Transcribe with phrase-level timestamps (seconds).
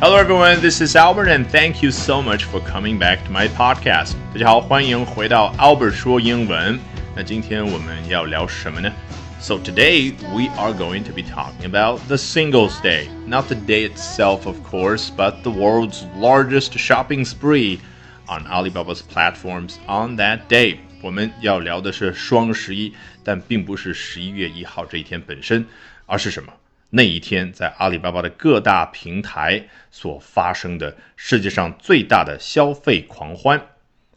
[0.00, 3.48] Hello everyone, this is Albert and thank you so much for coming back to my
[3.48, 4.14] podcast.
[4.32, 6.78] 大家好，欢迎回到 Albert 说英文。
[7.16, 8.92] 那今天我们要聊什么呢？
[9.40, 13.08] So today we are going to be talking about the Singles Day.
[13.26, 17.78] Not the day itself, of course, but the world's largest shopping spree
[18.26, 20.78] on Alibaba's platforms on that day.
[21.02, 25.66] 我们要聊的是双十一，但并不是十一月一号这一天本身，
[26.06, 26.50] 而是什么？
[26.91, 33.61] 那一天，在阿里巴巴的各大平台所发生的世界上最大的消费狂欢。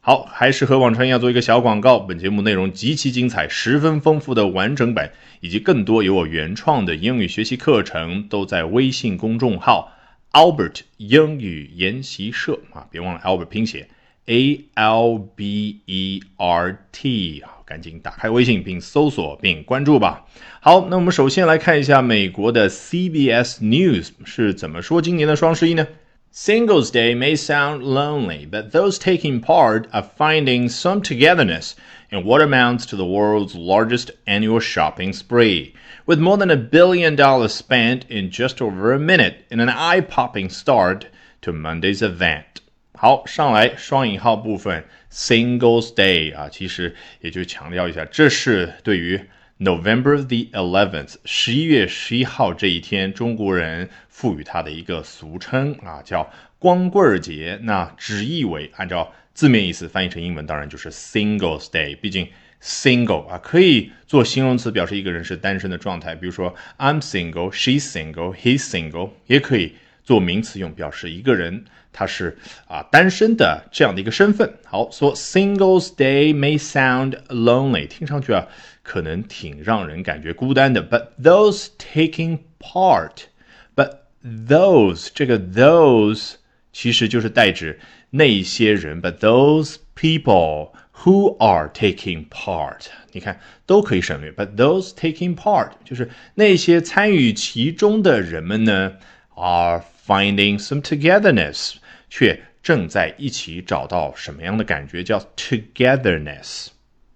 [0.00, 1.98] 好，还是和往常一样做一个小广告。
[1.98, 9.92] 本节目内容极其精彩，十分丰富的完整版，以及更多由我原创的英语学习课程，都在微信公众号
[10.32, 13.88] Albert 英语研习社啊，别忘了 Albert 拼写
[14.29, 20.25] A L B E R T 赶紧打开微信并搜索并关注吧。
[20.59, 25.87] 好，那我们首先来看一下美国的 CBS News 是怎么说今年的双十一呢？
[26.33, 31.75] Singles Day may sound lonely, but those taking part are finding some togetherness
[32.09, 35.73] in what amounts to the world's largest annual shopping spree,
[36.05, 40.49] with more than a billion dollars spent in just over a minute in an eye-popping
[40.49, 41.05] start
[41.41, 42.59] to Monday's event.
[43.02, 49.18] 好，上来双引号部分 Singles Day 啊，其实也就强调一下，这是对于
[49.58, 57.58] November the eleventh 十一月十一号这一天，中国人赋予它的一个俗称啊，叫光棍儿节。
[57.62, 61.96] 那直译为按照字面意思翻译成英文，当然就是 Singles Day。
[61.98, 62.28] 毕竟
[62.62, 69.76] single 啊，可以做形容词表示一个人是单身的状态，比如说 I'm single, she's single, he's single，也可以。
[70.10, 74.52] 做名词用，表示一个人他是啊单身的这样的一个身份。
[74.64, 78.48] 好，说 Singles Day may sound lonely，听上去啊
[78.82, 80.84] 可能挺让人感觉孤单的。
[80.84, 86.32] But those taking part，but those 这个 those
[86.72, 87.78] 其实就是代指
[88.10, 89.00] 那些人。
[89.00, 90.72] But those people
[91.04, 94.32] who are taking part，你看都可以省略。
[94.32, 98.94] But those taking part 就是那些参与其中的人们呢
[99.40, 101.76] ，are finding some togetherness，
[102.10, 105.02] 却正在一起找到什么样的感觉？
[105.02, 106.68] 叫 togetherness。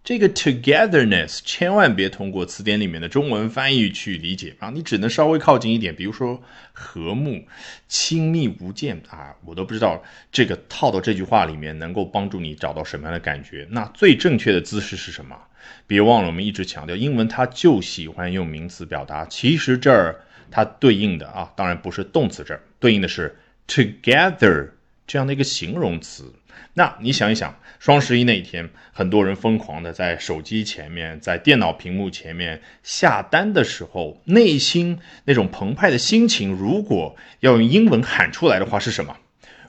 [0.03, 6.43] 这个 togetherness 千万别通过词典里面的中文翻译去理解啊，你只能稍微靠近一点，比如说
[6.75, 7.43] 和睦、
[7.89, 13.67] 亲密无间啊，我都不知道这个套到这句话里面能够帮助你找到什么样的感觉。
[13.71, 15.37] 那最正确的姿势是什么？
[15.87, 20.21] 别忘了，我们一直强调，英文它就喜欢用名词表达，其实这儿。
[20.55, 24.69] 它对应的啊，当然不是动词这儿，对应的是 together
[25.05, 26.33] 这样的一个形容词。
[26.75, 39.17] 那你想一想，双十一那一天，很多人疯狂的在手机前面，在电脑屏幕前面下单的时候，内心那种澎湃的心情，如果要用英文喊出来的话，是什么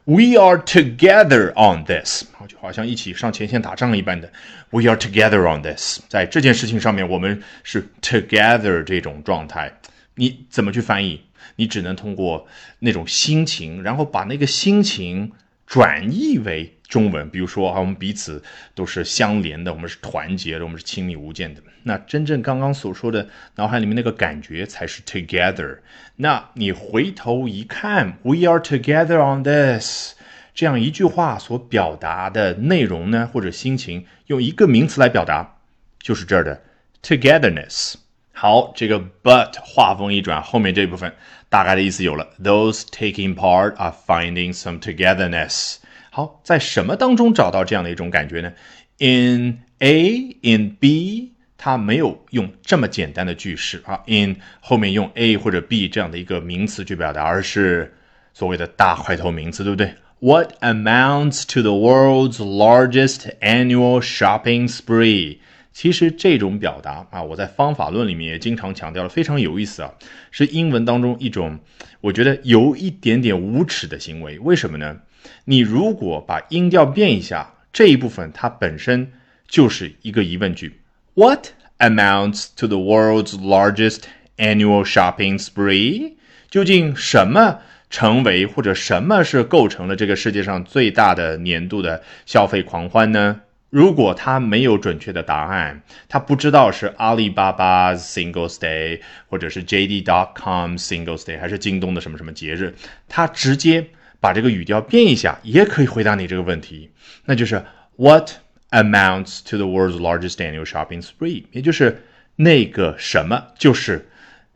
[0.04, 4.32] ？We are together on this，就好像一起上前线打仗一般的。
[4.70, 9.72] We are together on this，在这件事情上面，我们是 together 这种状态。
[10.16, 11.22] 你怎么去翻译？
[11.58, 12.48] 你只能通过
[12.80, 15.32] 那种心情，然后把那个心情
[15.68, 17.30] 转译为中文。
[17.30, 18.44] 比如说啊，我们彼此
[18.74, 21.62] 都是相连的，我们是团结的，我们是亲密无间的。
[21.84, 25.78] 那真正刚刚所说的脑海里面那个感觉才是 together。
[26.16, 30.16] 那你回头一看，We are together on this
[30.56, 35.58] 这样一句话所表达的内容呢，或者心情，用一个名词来表达，
[36.00, 36.64] 就是这儿的
[37.04, 37.96] togetherness。
[38.35, 41.13] 好，这个 but 话锋一转，后面这部分
[41.49, 42.29] 大概的意思有了。
[42.43, 45.77] Those taking part are finding some togetherness。
[46.11, 48.53] 好，在什么当中找到这样的一种感觉呢？
[48.99, 54.03] In A, in B，它没有用这么简单的句式啊。
[54.07, 57.95] In 后面用 A 或者 B 这样的一个名词去表达，而是
[58.33, 59.95] 所谓的大块头名词，对不对？
[60.19, 65.39] What amounts to the world's largest annual shopping spree？
[65.76, 69.94] 其实这种表达啊，我在方法论里面也经常强调了，非常有意思啊，
[70.32, 71.60] 是英文当中一种
[72.00, 74.40] 我觉得有一点点无耻的行为。
[74.40, 75.02] 为什么呢？
[75.44, 79.12] 你如果把音调变一下，这一部分它本身
[79.50, 80.80] 就是一个疑问句。
[81.14, 81.48] What
[81.80, 84.04] amounts to the world's largest
[84.38, 86.14] annual shopping spree？
[86.50, 93.42] 究竟什么成为或者什么是构成了这个世界上最大的年度的消费狂欢呢？
[93.76, 102.74] 如果他没有准确的答案，他不知道是阿里巴巴 Singles Day，或者是 JD.com Singles Day，还是京东的什么什么节日，
[103.10, 103.86] 他直接
[104.22, 106.90] 把这个语调变一下，也可以回答你这个问题，
[107.26, 107.66] 那就是
[107.98, 108.32] What
[108.70, 111.44] amounts to the world's largest annual shopping spree？
[111.52, 112.02] 也就是
[112.38, 114.08] 那个什么就是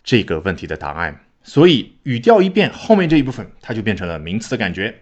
[0.01, 1.19] 这个问题的答案。
[1.44, 4.95] 所以语调一变，后面这一部分它就变成了名词的感觉。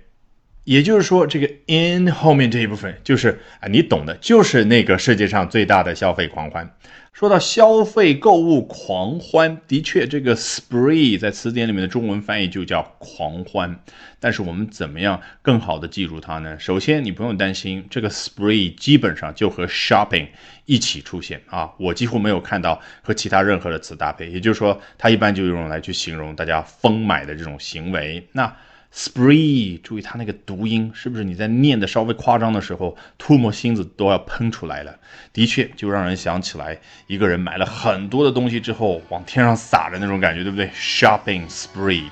[0.68, 6.70] 也就是说，这个 in 后面这一部分就是啊，你懂的，就是那个世界上最大的消费狂欢。
[7.14, 13.80] 说到消费购物狂欢，的确，这个 spree 在词典里面的中文翻译就叫狂欢。
[14.20, 16.60] 但是我们怎么样更好的记住它呢？
[16.60, 20.28] 首先，你不用担心，这个 spree 基本上就和 shopping
[20.66, 24.30] 一起出现啊，我几乎没有看到和其他任何的词搭配。
[24.30, 28.28] 也就是说，它一般就用来去形容大家疯买的这种行为。
[28.34, 28.54] 那
[28.94, 34.96] Spree，注意它那个读音，是不是你在念的稍微夸张的时候，唾沫星子都要喷出来了？
[35.34, 42.06] 的确，就让人想起来一个人买了很多的东西之后往天上撒的那种感觉，对不对？Shopping spree。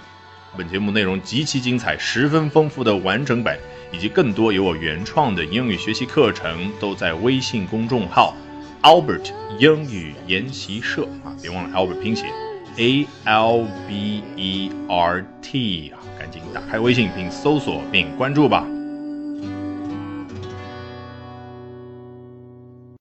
[0.58, 3.58] 本节目内容极其精彩，十分丰富的完整版，
[3.92, 8.36] 以及更多由我原创的英语学习课程，都在微信公众号
[8.84, 12.28] Albert 英语研习社啊，别忘了 Albert 拼写
[12.78, 16.00] A L B E R T 啊。
[16.18, 18.66] 赶紧打开微信并搜索并关注吧。